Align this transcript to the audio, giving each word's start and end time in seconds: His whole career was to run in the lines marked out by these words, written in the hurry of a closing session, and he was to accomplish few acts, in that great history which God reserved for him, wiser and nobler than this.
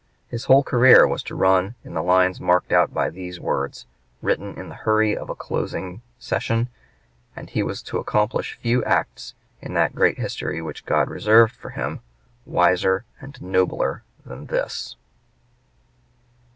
His 0.29 0.45
whole 0.45 0.63
career 0.63 1.07
was 1.07 1.21
to 1.21 1.35
run 1.35 1.75
in 1.83 1.93
the 1.93 2.01
lines 2.01 2.41
marked 2.41 2.71
out 2.71 2.91
by 2.91 3.11
these 3.11 3.39
words, 3.39 3.85
written 4.23 4.55
in 4.55 4.67
the 4.69 4.73
hurry 4.81 5.15
of 5.15 5.29
a 5.29 5.35
closing 5.35 6.01
session, 6.17 6.69
and 7.35 7.51
he 7.51 7.61
was 7.61 7.83
to 7.83 7.99
accomplish 7.99 8.57
few 8.63 8.83
acts, 8.83 9.35
in 9.61 9.75
that 9.75 9.93
great 9.93 10.17
history 10.17 10.59
which 10.59 10.87
God 10.87 11.07
reserved 11.11 11.55
for 11.55 11.69
him, 11.69 11.99
wiser 12.47 13.05
and 13.21 13.39
nobler 13.43 14.01
than 14.25 14.47
this. 14.47 14.95